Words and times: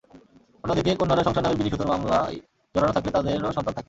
অন্যদিকে 0.63 0.91
কন্যারা 0.99 1.25
সংসার 1.25 1.43
নামের 1.43 1.57
বিনি 1.59 1.69
সুতোর 1.73 1.89
মালায় 1.91 2.37
জড়ানো 2.75 2.93
থাকলে 2.95 3.11
তাদেরও 3.15 3.55
সন্তান 3.55 3.63
থাকে। 3.67 3.79